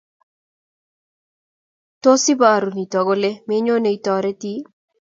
[2.03, 4.53] Tos ibaru nitok kole menyone itoreti?